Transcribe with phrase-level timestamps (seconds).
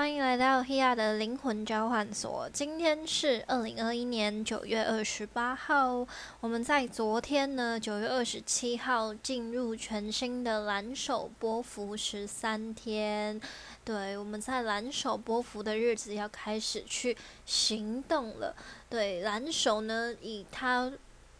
[0.00, 2.48] 欢迎来到 Hia 的灵魂交换所。
[2.54, 6.06] 今天是二零二一年九月二十八号。
[6.40, 13.38] 我们在昨天呢，九月二十七号进入全新的蓝手波幅十三天。
[13.84, 17.14] 对，我们在蓝手波幅的日子要开始去
[17.44, 18.56] 行动了。
[18.88, 20.90] 对，蓝手呢，以它。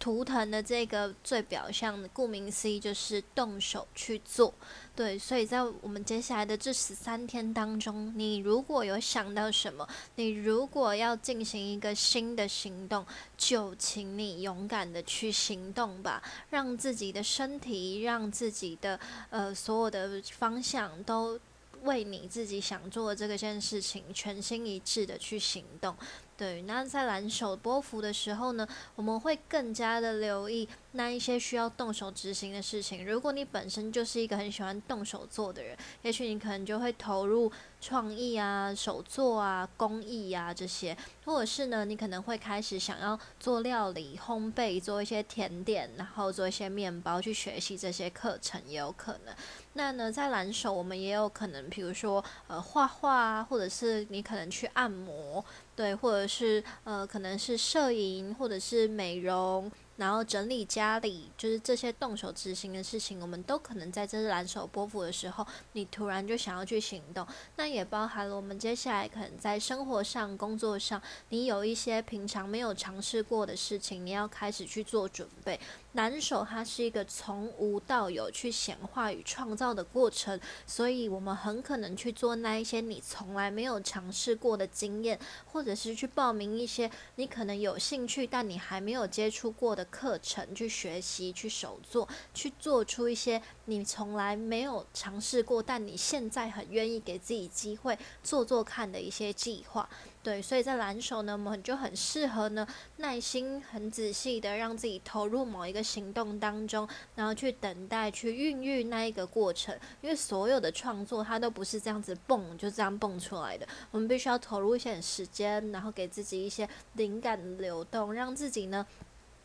[0.00, 4.52] 图腾的这个最表象的，顾名思义就是动手去做，
[4.96, 13.04] 对，所以在我们接下来的这十三天当中，你如果有想到什么，你如果要进行一个新的行动，
[13.36, 18.98] 就请你勇敢的去行动吧，让自己的身体，让自己的
[19.28, 21.38] 呃所有的方向都
[21.82, 25.94] 为你自己想做的这个件事情全心一致的去行动。
[26.40, 33.04] 对，那在蓝手波幅的时候呢，我们会更加的留意那一些需要动手执行的事情。
[33.04, 49.34] 如果你本身就是一个很喜欢动手做的人，也许你可能就会投入创意啊、手作啊、工艺啊这些，或者是呢，你可能会开始想要做料理、烘焙，做一些甜点，然后做一些面包，去学习这些课程也有可能。
[49.74, 55.44] 那呢，在蓝手我们也有可能，比如说呃画画啊，或者是你可能去按摩。
[55.76, 59.70] 对，或者是呃，可能是摄影，或者是美容。
[60.00, 67.26] 然后整理家里，就是这些动手执行的事情，我们都可能在这蓝手波幅的时候，你突然就想要去行动。
[67.56, 75.60] 那也包含了我们接下来可能在生活上、工作上，你有一些平常没有尝试过的事情，你要开始去做准备。
[75.92, 85.18] 蓝手它是一个从无到有去显化与创造的过程，所以我们很可能去做那一些你从来没有尝试过的经验，
[85.52, 89.86] 或者是去报名一些你可能有兴趣但你还没有接触过的。
[89.90, 99.88] 课程去学习，去手做，去做出一些你从来没有尝试过，但你现在很愿意给自己机会做做看的一些计划。
[100.22, 102.66] 对，所以在蓝手呢，我们就很适合呢，
[102.98, 109.74] 耐心、很仔细的让自己投入某一个行动当中，然后去等待、去孕育那一个过程。
[110.02, 118.86] 因为所有的创作，它都不是这样子蹦就这样蹦出来的，我们必须要投入一些时间，然后给自己一些灵感流动，让自己呢。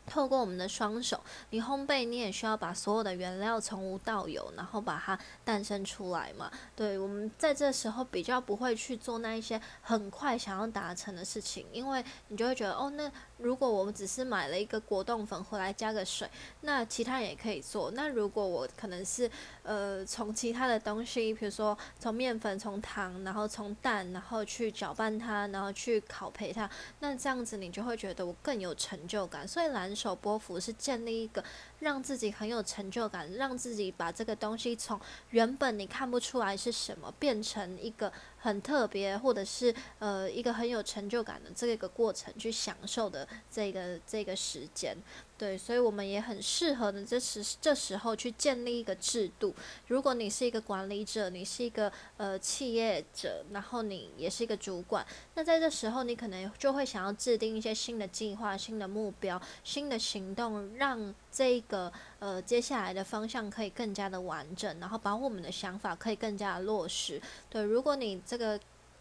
[0.06, 6.52] 透过我们的双手，你烘焙你也需要把所有的原料从无到有，然后把它诞生出来嘛。
[6.76, 16.30] 对，我们在这时候比较不会去做那一些很快想要达成的事情，因为你就会觉得哦，那如果我们只是买了一个果冻粉回来加个水，
[16.62, 17.90] 那其他人也可以做。
[17.92, 19.30] 那如果我可能是
[19.64, 29.48] 呃从其他的东西，比如说从面粉、从糖，然后从蛋，然后去搅拌它，然后去烤焙它，那这样子你就会觉得我更有成就感。
[29.48, 29.95] 所以蓝。
[29.96, 31.44] 手波幅是建立一个
[31.80, 38.12] 让自己很有成就感，让自己把这个东西从原本你看不出来是什么，变成一个
[38.46, 44.96] 很特别，或者是呃一个很有成就感的这个过程去享受的这个这个时间。
[45.38, 49.54] 对，所以我们也很适合呢，这时这时候去建立一个制度。
[49.88, 67.22] 如果你是一个管理者，你是一个呃企业者，然后你也是一个主管，那在这时候你可能就会想要制定一些新的计划、新的目标、新的行动，让这个呃接下来的方向可以更加的完整，然后把我们的想法可以更加的落实。
[67.50, 68.58] 对，如果你这个。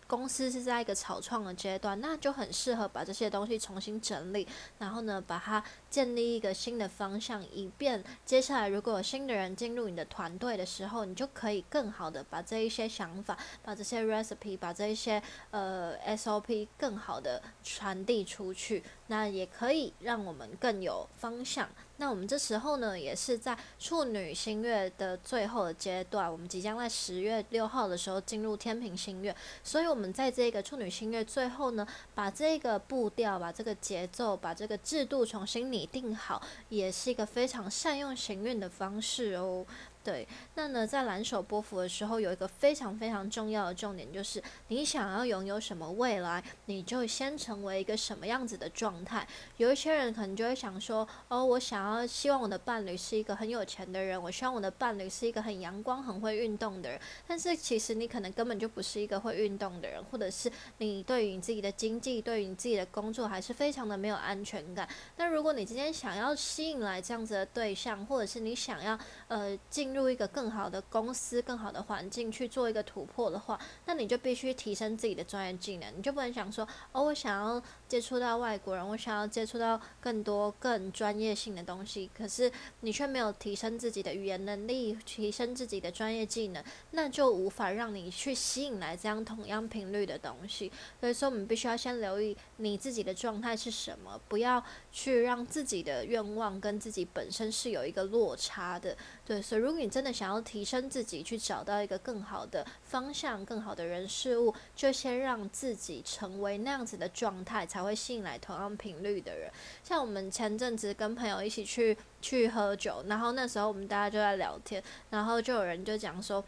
[0.06, 4.46] 公司是在一个草创的阶段，那就很适合把这些东西重新整理，
[4.78, 15.22] 然后呢，把它建立一个新的方向，以便接下来如果有新的人进入你的团队的时候，你就可以更好的把这一些想法、把这些 recipe、把这一些
[15.52, 21.68] 呃 SOP 更好的传递出去，那也可以让我们更有方向。
[21.98, 39.66] 那我们这时候呢，也是在处女星月的最后的阶段，我们即将在十月六号的时候进入天平星月，所以我们在这个处女星月最后呢，把这个步调、把这个节奏、把这个制度重新拟定好，也是一个非常善用行运的方式哦。
[40.04, 49.26] 对，那呢，在蓝手波幅的时候，有一个非常非常重要的重点，就是你想要拥有什么未来，你就先成为一个什么样子的状态。
[49.56, 57.00] 有一些人可能就会想说，哦，我想要希望我的伴侣是一个很有钱的人，我希望我的伴侣是一个很阳光、很会运动的人。
[57.26, 64.86] 但是其实你可能根本就不是一个会运动的人，或者是你对于你自己的经济、对于你自己的工作还是非常的没有安全感。
[65.16, 68.98] 那如果你今天想要吸引来这样子的对象，或者是你想要
[69.28, 75.90] 呃进入一个更好的公司、更好的环境去做一个突破的话，那你就必须提升自己的专业技能。
[75.96, 82.50] 你就不能想说，哦，我想要接触到外国人，我想要接触到更多更专业性的东西，可是
[82.80, 90.72] 你却没有提升自己的语言能力，提升自己的专业技能，那就无法让你去吸引来这样同样频率的东西。
[91.00, 94.62] 所以说，我们必须要先留意你自己的状态是什么，不要
[94.96, 98.96] 去让自己的愿望跟自己本身是有一个落差的。
[99.26, 109.50] 对，所以如果你真的想要提升自己，去找到一个更好的方向、更好的人事物，就先让自己成为那样子的状态，才会吸引来同样频率的人。
[109.82, 114.80] 像我们前阵子跟朋友一起去去喝酒，然后那时候我们大家就在聊天，
[115.10, 116.44] 然后就有人就讲说。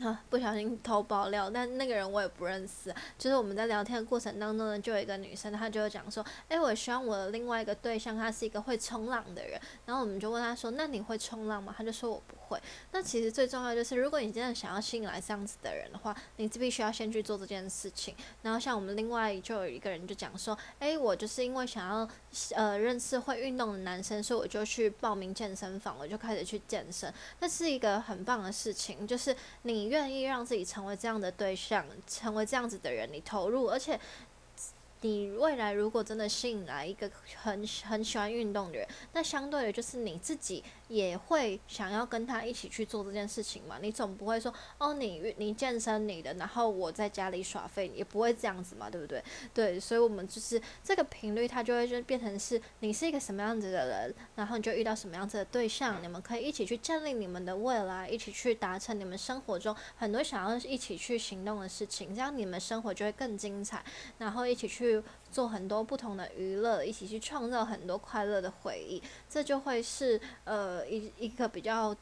[0.00, 2.92] 啊，不小心偷爆料，但那个人我也不认识。
[3.16, 12.58] 就是我们在聊天的过程当中呢，就有一个女生，她就讲说：“诶，我希望我的另外一个对象，他是一个会冲浪的人。”然后我们就问她说：“那你会冲浪吗？”她就说：“我不会。”
[12.90, 18.16] 那其实最重要就是，如果你真的想要吸引来这样子的人的话，你必须要先去做这件事情。
[18.42, 22.08] 然后像我们另外就有一个人就讲说：“诶，我就是因为想要
[22.54, 27.12] 呃认识会运动的男生，所以我就去报名健身房，我就开始去健身。
[27.40, 33.98] 那是一个很棒的事情，就是你。”你愿意让自己成为这样的对象，成为这样子的人，你投入，而且。
[35.00, 43.78] 你未来如果真的吸引来一个很很喜欢运动的人，那相对的就是你自己也会想要跟他一起去做这件事情嘛？
[43.80, 49.22] 你总不会说哦，你你健身你的，然后我在家里耍废，也不会这样子嘛，对不对？
[49.52, 63.84] 对，所以我们就是这个频率，它就会就变成是你是一个什么样子的人，然后你就遇到什么样子的对象，你们可以一起去建立你们的未来，一起去达成你们生活中很多想要一起去行动的事情，这样你们生活就会更精彩，
[64.18, 65.02] 然后一起去。
[65.34, 71.92] 做很多不同的娱乐，一起去创造很多快乐的回忆，这就会是呃一一个比较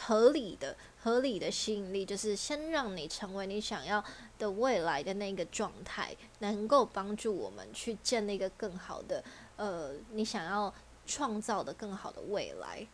[0.00, 4.02] 合理的、合理的吸引力，就是先让你成为你想要
[4.38, 9.22] 的未来的那个状态，能够帮助我们去建立一个更好的
[9.56, 10.72] 呃你想要
[11.04, 12.86] 创造的更好的未来。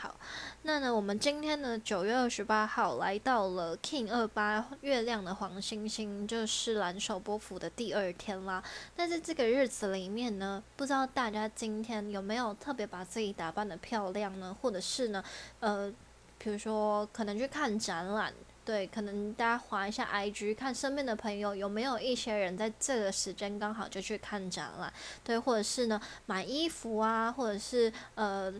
[0.00, 0.16] 好，
[0.62, 8.64] 那呢，我们今天呢，九月二十八号来到了 King 二八月亮的黄星星，就是蓝手波幅的第二天啦。
[8.96, 14.56] 那在这个日子里面呢，不知道大家今天有没有特别把自己打扮的漂亮呢？
[14.62, 15.22] 或者是呢，
[15.58, 15.92] 呃，
[16.38, 18.32] 比如说可能去看展览，
[18.64, 24.90] 对，可能大家划一下 IG，看身边的朋友有没有一些人在这个时间刚好就去看展览，
[25.22, 28.50] 对，或者是呢买衣服啊，或者是呃。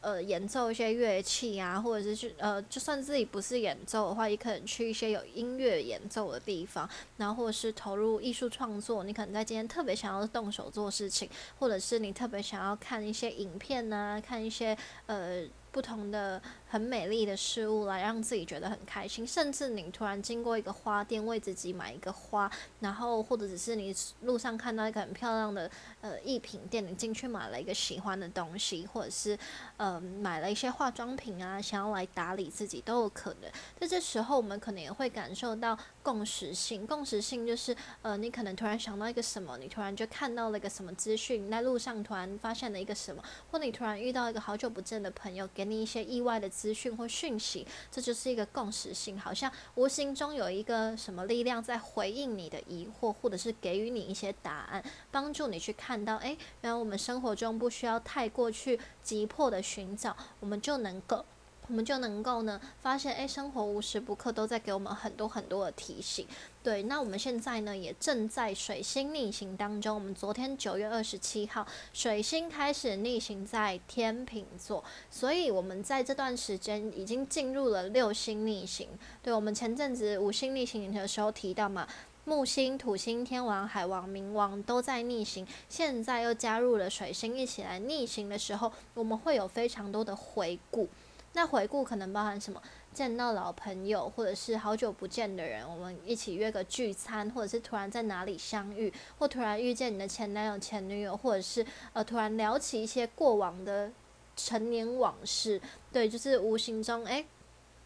[0.00, 6.88] 呃，演奏一些乐器啊，或者是去呃，就算自己不是演奏的话，也可能去一些有音乐演奏的地方，
[7.18, 9.04] 然后或者是投入艺术创作。
[9.04, 14.76] 你可能在今天特别想要动手做事情，或者是你特别想要看一些影片呐，看一些
[15.06, 15.44] 呃。
[15.72, 22.50] 不同的很美丽的事物来让自己觉得很开心，甚至你突然经过一个花店为自己买一个花，
[22.80, 25.70] 然后或者只是你路上看到一个很漂亮的
[26.00, 29.38] 呃艺品店，你进去买了一个喜欢的东西，或者是
[29.76, 33.50] 呃买了一些化妆品啊，想要来打理自己都有可能。
[33.78, 36.86] 在这时候，我们可能也会感受到共识性。
[36.86, 45.48] 共识性就是呃，你可能突然想到一个什么，你突然就看到了一个什么资讯，在路上突然发现了一个什么，或你突然遇到一个好久不见的朋友。
[45.52, 61.24] 给你一些意外的资讯或讯息，这就是一个共识性，好像无形中有一个什么力量在回应你的疑惑，或者是给予你一些答案，帮助你去看到，诶，原来我们生活中不需要太过去急迫的寻找，我们就能够。
[61.70, 66.26] 我们就能够呢发现，诶，生活无时不刻都在给我们很多很多的提醒。
[66.64, 69.94] 对，那我们现在呢也正在水星逆行当中。
[69.94, 78.88] 我们昨天九月二十七号，水星开始逆行在天秤座，所以我们在这段时间已经进入了六星逆行。
[79.22, 81.86] 对，我们前阵子五星逆行的时候提到嘛，
[82.24, 90.88] 木星、土星、天王、海王、冥王都在逆行，现在又加入了水星一起来逆行的时候，我们会有非常多的回顾。
[91.32, 92.60] 那回顾可能包含什么？
[92.92, 103.88] 见到老朋友，或者是好久不见的人，我们一起约个聚餐，或者是突然在哪里相遇，或突然遇见你的前男友、前女友，或者是呃突然聊起一些过往的
[104.34, 105.60] 陈年往事。
[105.92, 107.24] 对，就是无形中诶。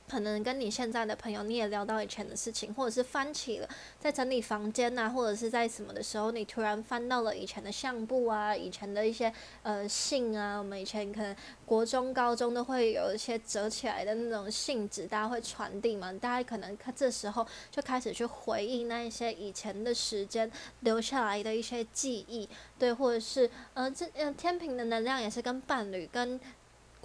[0.06, 3.68] 可能跟你现在的朋友，你也聊到以前的事情，或者是翻起了
[3.98, 9.32] 在整理房间呐，或者是在什么的时候，你突然翻到了以前的相簿啊，以前的一些
[9.62, 11.34] 呃信啊，我们以前可能
[11.64, 26.38] 国中、高中都会有一些折起来的那种信纸，大家会传递嘛，大家可能看这时候就开始去回忆那一些以前的时间留下来的一些记忆，对，或者是呃这呃天平的能量也是跟伴侣跟。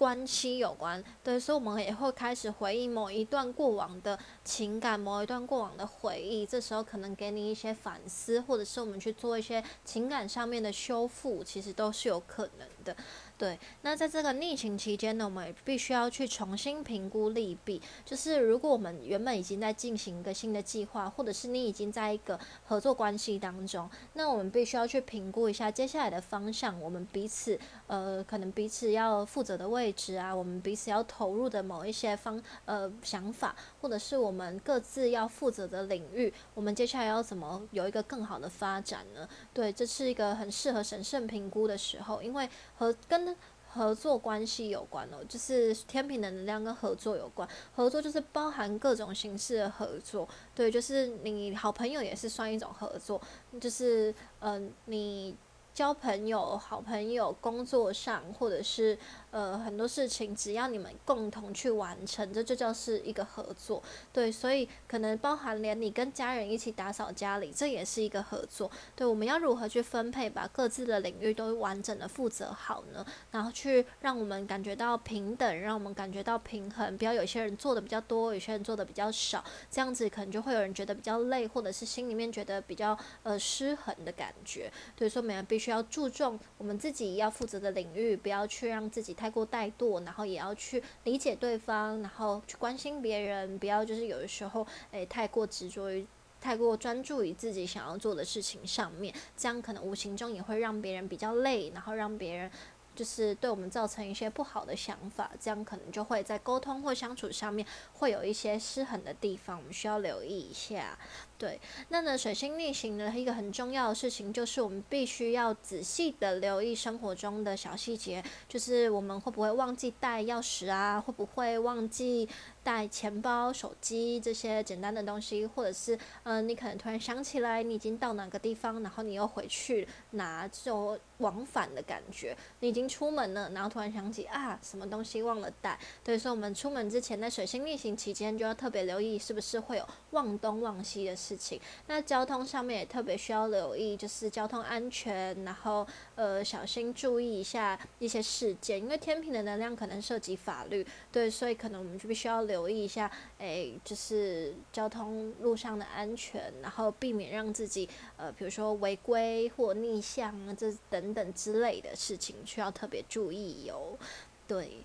[0.00, 6.46] 关系有关，对，所以我们也会开始回忆某一段过往的情感，某一段过往的回忆。
[6.46, 12.96] 这时候可能给你一些反思，或者是我们去做一些情感上面的修复，其实都是有可能的。
[13.40, 17.80] 对，那在这个逆情期间呢，我们也必须要去重新评估利弊。
[18.04, 26.78] 就是如果我们原本已经在进行一个新的计划，或者是你已经在一个合作关系当中，那我们必须要去评估一下接下来的方向。
[26.82, 39.28] 我们彼此呃，可能彼此要负责的位置啊，我们彼此要投入的某一些方呃想法，或者是我们各自要负责的领域，我们接下来要怎么有一个更好的发展呢？
[39.54, 43.34] 对，这是一个很适合审慎评估的时候，因为和跟
[43.72, 47.48] 合作关系有关哦，就是天平的能量跟合作有关。
[47.74, 53.20] 合作就是包含各种形式的合作，对，就是你好朋友也是算一种合作，
[53.60, 55.34] 就是嗯，你
[55.72, 58.98] 交朋友、好朋友、工作上或者是。
[59.30, 63.80] 呃，很多事情只要你们共同去完成，这就叫是一个合作。
[64.12, 68.68] 对，所以可能包含连你跟家人一起打扫家里，这也是一个合作。
[68.96, 73.06] 对，我们要如何去分配，把各自的领域都完整的负责好呢？
[73.30, 84.72] 然后去让我们感觉到平等，让我们感觉到平衡，不要有些人做的比较多，有些人做的比较少，这样子可能就会有人觉得比较累，或者是心里面觉得比较呃失衡的感觉。
[84.96, 89.16] 对，所以我们必须要注重我们自己要负责的领域，不要去让自己。
[89.20, 96.06] 太过怠惰，然后也要去理解对方，然后去关心别人，不要就是有的时候，诶，太过执着于，
[96.40, 102.50] 太过专注于自己想要做的事情上面，这样可能无形中也会让别人比较累，然后让别人。
[102.92, 110.98] 就是对我们造成一些不好的想法，这样可能就会在沟通或相处上面会有一些失衡的地方，我们需要留意一下。
[111.40, 122.28] 对，那呢，水星逆行的一个很重要的事情就是我们必须要仔细的留意生活中的小细节，就是我们会不会忘记带钥匙啊，会不会忘记
[122.62, 132.90] 带钱包、手机这些简单的东西，或者是嗯，你可能突然想起来你已经到哪个地方，然后你又回去拿，这种往返的感觉，你已经。
[132.90, 135.78] 出门了，然后突然想起啊，什么东西忘了带。
[136.02, 141.60] 对，所以我们出门之前，在水星逆行期间，就要特别留意是不是会有忘东忘西的事事情。
[141.86, 153.08] 那交通上面也特别需要留意，就是交通安全，然后呃，小心注意一下一些事件，因为天平的能量可能涉及法律，对，所以可能我们就必须要留意一下，
[153.38, 162.68] 诶，就是交通路上的安全，然后避免让自己呃，比如说违规或逆向啊，这等等之类的事情需要。
[162.80, 163.98] 特别注意哟，
[164.46, 164.82] 对，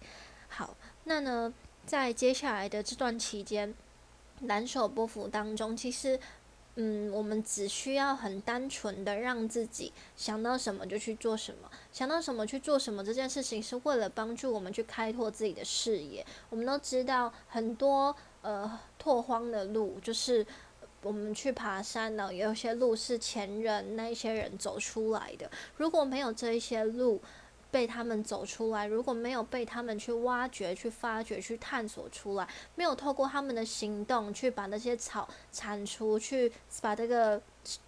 [0.50, 0.76] 好，
[1.06, 1.54] 那呢，
[1.86, 3.74] 在接下来的这段期间，
[4.42, 6.20] 蓝手波幅当中，其实，
[6.76, 16.26] 嗯，我们只需要很单纯的让自己想到什么就去做什么，想到什么去做什么，这件事情是为了帮助我们去开拓自己的视野。
[16.50, 20.46] 我们都知道，很多呃拓荒的路，就是
[21.02, 27.22] 我们去爬山呢，有些路是前人那一些人走出来的，如果没有这一些路。
[27.76, 36.50] 被他们走出来，如果没有被他们去挖掘、去发掘、去探索出来，没有透过他们的行动去把那些草铲除，去
[36.82, 37.42] 把这个。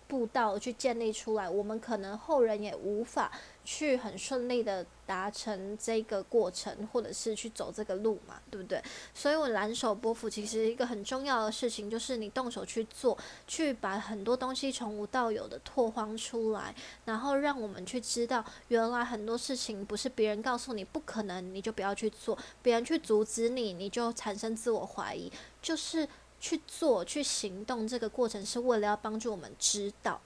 [0.07, 3.31] 步道去建立出来，我们可能后人也无法
[3.65, 8.81] 去很顺利的达成这个过程，或者是去走这个路嘛，对不对？
[9.13, 13.17] 所以，我蓝手波幅其实一个很重要的事情，就是你动手去做，
[13.47, 25.29] 去把很多东西从无到有的拓荒出来，然后让我们去知道，原来很多事情不是别人告诉你不可能，你就不要去做；别人去阻止你，你就产生自我怀疑，
[25.61, 26.07] 就是。
[26.39, 30.21] 去做、去行动，这个过程是为了要帮助我们知道，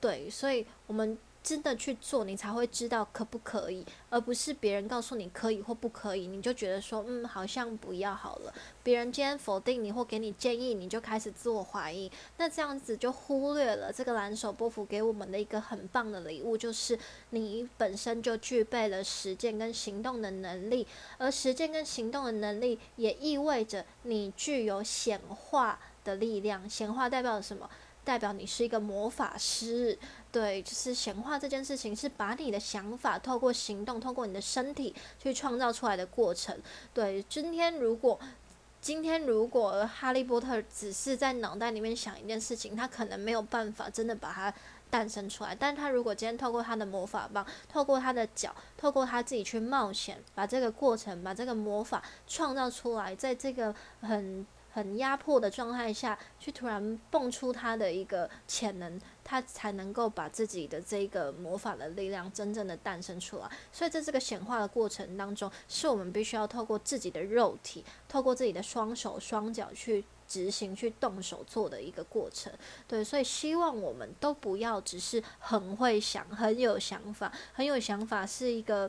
[0.00, 1.16] 对，所以我们
[1.46, 8.52] 真的去做，你才会知道可不可以，而不是别人告诉你可以或不可以，你就觉得说，嗯，好像不要好了。
[8.82, 16.98] 别人今天否定你或给你建议，你就开始自我怀疑，那这样子就忽略了这个蓝手波幅给我们的一个很棒的礼物，就是
[17.30, 20.84] 你本身就具备了实践跟行动的能力，
[21.16, 26.68] 而实践跟行动的能力也意味着你具有显化的力量。
[26.68, 27.70] 显化代表什么？
[28.04, 29.98] 代表你是一个魔法师。
[30.36, 36.54] 对，就是显化这件事情，是把你的想法透过行动，透过你的身体去创造出来的过程。
[36.92, 38.18] 对，今天如果。
[38.78, 44.52] 今天如果哈利波特只是在脑袋里面想一件事情，他可能没有办法真的把它
[44.88, 45.52] 诞生出来。
[45.52, 63.50] 但他如果今天透过他的魔法棒，透过他的脚，透过他自己去冒险，把这个过程，把这个魔法创造出来，在这个很很压迫的状态下去突然蹦出他的一个潜能，他才能够把自己的这个魔法的力量真正的诞生出来。
[63.72, 72.52] 所以在这个显化的过程当中，是我们必须要透过自己的肉体，透过自己的双手双脚去执行、去动手做的一个过程。
[72.86, 78.88] 对，所以希望我们都不要只是很会想、很有想法、很有想法是一个。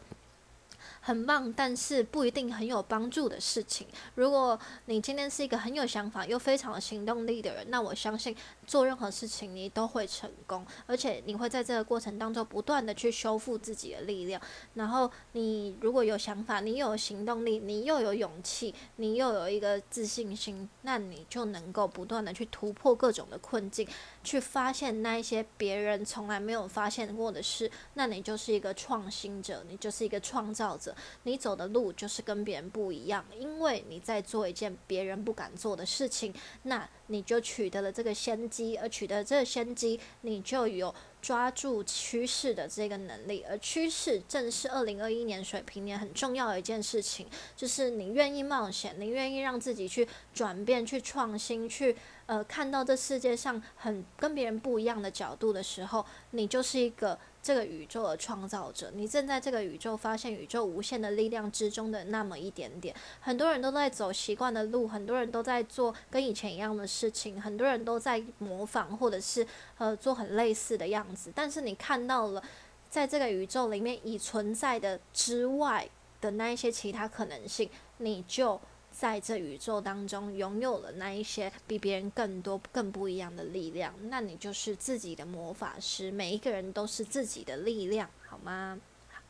[1.07, 3.87] 很棒，但是不一定很有帮助的事情。
[4.15, 8.35] 如果你今天是一个很有想法又非常有行动力的人，那我相信
[8.65, 14.41] 做任何事情你都会成功，而且你会在这个过程当中不断的去修复自己的力量。
[14.73, 23.87] 然后你如果有想法，你有行动力，你又有勇气，你又有一个自信心，那你就能够不断的去突破各种的困境，
[24.27, 27.71] 去发现那一些别人从来没有发现过的事。
[27.93, 30.93] 那你就是一个创新者，你就是一个创造者。
[31.23, 51.95] 你走的路就是跟别人不一样，因为你在做一件别人不敢做的事情，那你就取得了这个先机，而取得这个先机，你就有抓住趋势的这个能力，而趋势正是二零二一年水平年很重要的一件事情，就是你愿意冒险，你愿意让自己去转变、去创新、去
[52.27, 57.17] 呃看到这世界上很跟别人不一样的角度的时候，你就是一个。
[57.39, 62.93] 这个宇宙的创造者，你正在这个宇宙发现宇宙无限的力量之中的那么一点点。
[63.21, 71.31] 很多人都在走习惯的路，很多人都在做跟以前一样的事情，很多人都在模仿或者是呃做很类似的样子。
[71.33, 72.43] 但是你看到了，
[72.89, 75.87] 在这个宇宙里面已存在的之外
[76.19, 77.69] 的那一些其他可能性，
[77.99, 78.59] 你就。
[78.99, 86.09] 在这宇宙当中，拥有了那一些比别人更多、更不一样的力量，那你就是自己的魔法师。
[86.09, 88.79] 每一个人都是自己的力量，好吗？
[89.11, 89.21] 好，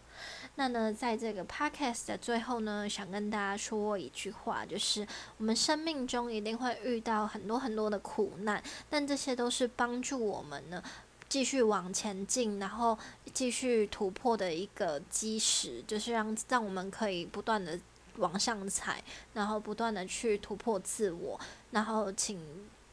[0.56, 5.06] 那呢，在这个 podcast 的最后呢，想跟大家说一句话，就是
[5.36, 10.82] 我们生命中一定会遇到很多很多的苦难，但这些都是帮助我们呢
[11.28, 12.98] 继续往前进，然后
[13.34, 17.78] 继续突破的一个基石，就是让让我们可以不断的。
[18.18, 21.40] 往上踩，然后不断的去突破自我，
[21.72, 22.40] 然后请。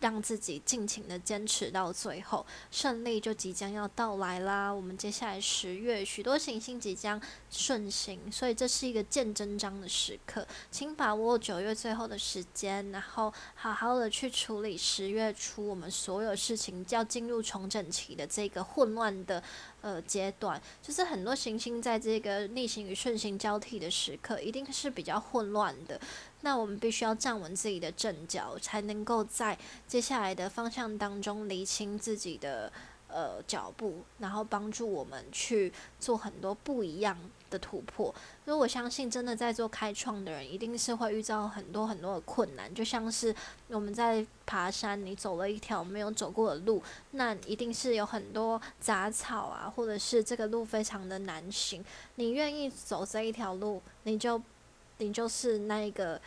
[0.01, 4.71] 让自己尽情的坚持到最后，胜利就即将要到来啦！
[4.71, 7.19] 我们接下来十月，许多行星即将
[7.51, 19.43] 顺行，所以这是一个见真章的时刻，请把握九月最后的时间，然后好好的去处理十月初我们所有事情要进入重整期的这个混乱的
[19.85, 26.01] 呃阶段，就是很多行星在这个逆行与顺行交替的时刻，一定是比较混乱的。
[26.41, 32.73] 那我们必须要站稳自己的阵脚，才能够在接下来的方向当中理清自己的
[33.15, 37.17] 呃脚步，然后帮助我们去做很多不一样
[37.49, 38.13] 的突破。
[38.45, 42.75] 所以我相信，真的在做开创的人，一定是会遇到很多很多的困难。
[42.75, 43.35] 就像是
[43.69, 51.85] 我们在爬山，你走了一条没有走过的路，那一定是有很多杂草啊，或者是这个路非常的难行。
[52.17, 54.43] 你愿意走这一条路，你就。
[54.99, 56.21] 你就是那一个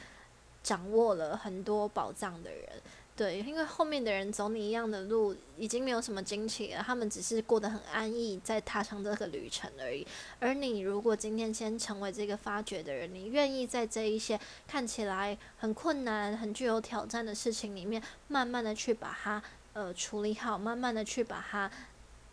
[0.61, 2.69] 掌握了很多宝藏的人，
[3.17, 10.05] 对，因为后面的人走你一样的路，已经没有什么惊奇了，他们只是过得很安逸，在踏上这个旅程而已。
[10.39, 19.41] 而你如果今天先成为这个发掘的人，你愿意在这一些看起来很困难、很具有挑战的事情里面，慢慢的去把它
[19.73, 21.71] 呃处理好，慢慢的去把它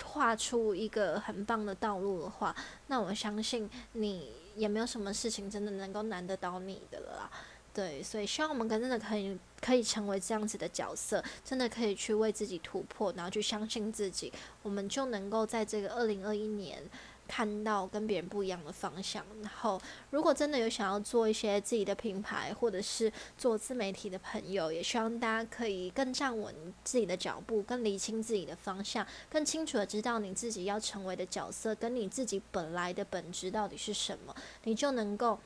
[0.02, 2.54] 画出一个很棒的道路的话，
[2.88, 4.44] 那我相信你。
[4.56, 7.28] 也没有什么事情真的能够难得到你的了，
[7.74, 14.32] 对，所以希望我们真的可以可以成为这样子的角色，真的可以去为自己突破，然后去相信自己，
[14.62, 16.82] 我们就能够在这个二零二一年。
[17.26, 35.40] 看到跟别人不一样的方向，然后如果真的有想要做一些自己的品牌，或者是做自媒体的朋友，也希望大家可以更站稳自己的脚步，更理清自己的方向，更清楚的知道你自己要成为的角色跟你自己本来的本质到底是什么，你就能够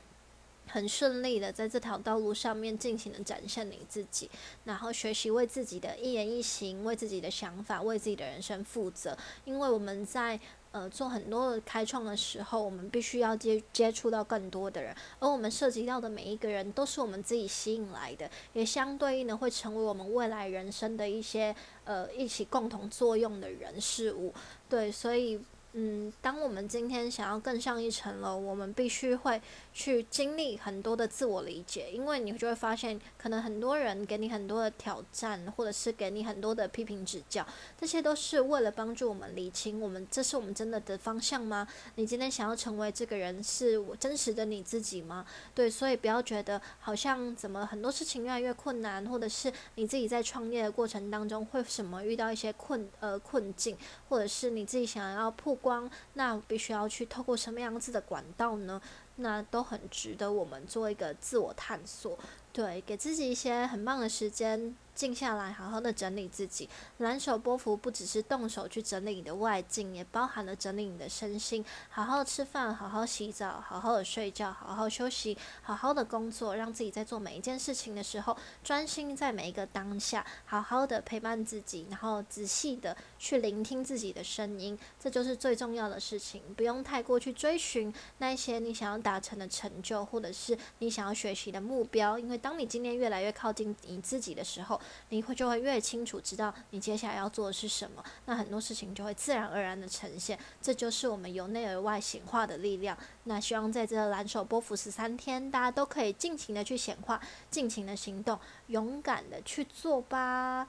[0.71, 4.29] 很顺利的在这条道路上面尽情的展现你自己，
[4.65, 10.39] 然后学习为自己的一言一行、为自己的想法、为自己的人生负责，因为我们在。
[10.71, 21.55] 呃，做很多的开创的时候，我们必须要接接触到更多的人，而我们涉及到的每一个人，都是我们自己吸引来的，也相对应的会成为我们未来人生的一些
[21.85, 24.31] 呃一起共同作用的人事物。
[24.69, 25.41] 对，所以
[25.73, 29.39] 嗯，当我们今天想要更上一层楼，我们必须会
[29.71, 37.45] 去经历很多的自我理解，因为你就会发现，可能很多人给你很多的挑战，或者是给你很多的批评指教，
[37.79, 41.67] 这些都是为了帮助我们理清，我们这是我们真的的方向吗？
[41.93, 45.23] 你今天想要成为这个人，是我真实的你自己吗？
[45.53, 53.77] 对，所以不要觉得好像怎么很多事情越来越困难，或者是你自己在创业的过程当中会什么遇到一些困呃困境，
[54.09, 55.58] 或者是你自己想要破。
[55.61, 58.81] 光，那必须要去透过什么样子的管道呢？
[59.17, 62.17] 那都很值得我们做一个自我探索，
[62.53, 64.75] 对，给自己一些很棒的时间。
[64.99, 66.67] 静下来，好好的整理自己。
[66.97, 71.63] 蓝手波幅不只是动手去整理你的外境，也包含了整理你的身心。
[71.87, 86.41] 好好吃饭，好好洗澡，好好的睡觉，好好休息，好好的工作，让自己在做每一件事情的时候，专心在每一个当下，好好的陪伴自己，然后仔细的去聆听自己的声音，这就是最重要的事情。
[86.57, 94.77] 不用太过去追寻那些你想要达成的成就，或者是你想要学习的目标，因为当你今天越来越靠近你自己的时候，
[95.09, 102.97] 你会就会越清楚知道你接下来要做的是什么，那很多事情就会自然而然的呈现，这就是我们由内而外显化的力量。
[103.23, 110.67] 那希望在这蓝手波幅十三天，大家都可以尽情的去显化，尽情的行动，勇敢的去做吧。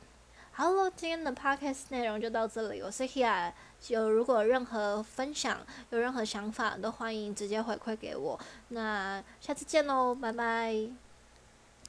[0.52, 3.52] 好了，今天的 podcast 内容就到这里，我是 Hia，
[3.88, 5.58] 有如果任何分享，
[5.90, 8.38] 有任何想法，都欢迎直接回馈给我。
[8.68, 11.09] 那下次见喽，拜拜。